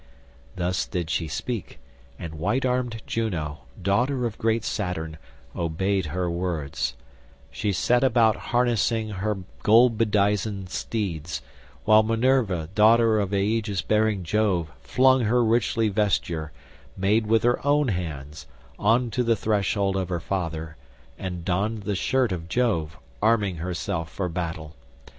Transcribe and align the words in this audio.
Thus 0.55 0.87
did 0.87 1.11
she 1.11 1.27
speak 1.27 1.79
and 2.17 2.33
white 2.33 2.65
armed 2.65 3.03
Juno, 3.05 3.59
daughter 3.79 4.25
of 4.25 4.39
great 4.39 4.63
Saturn, 4.65 5.19
obeyed 5.55 6.07
her 6.07 6.27
words; 6.27 6.95
she 7.51 7.71
set 7.71 8.03
about 8.03 8.35
harnessing 8.49 9.09
her 9.09 9.37
gold 9.61 9.99
bedizened 9.99 10.71
steeds, 10.71 11.43
while 11.85 12.01
Minerva 12.01 12.67
daughter 12.73 13.19
of 13.19 13.31
aegis 13.31 13.83
bearing 13.83 14.23
Jove 14.23 14.71
flung 14.81 15.21
her 15.25 15.45
richly 15.45 15.87
vesture, 15.87 16.51
made 16.97 17.27
with 17.27 17.43
her 17.43 17.63
own 17.63 17.89
hands, 17.89 18.47
on 18.79 19.11
to 19.11 19.21
the 19.23 19.35
threshold 19.35 19.95
of 19.95 20.09
her 20.09 20.19
father, 20.19 20.77
and 21.19 21.45
donned 21.45 21.83
the 21.83 21.93
shirt 21.93 22.31
of 22.31 22.49
Jove, 22.49 22.97
arming 23.21 23.57
herself 23.57 24.09
for 24.11 24.27
battle. 24.29 24.73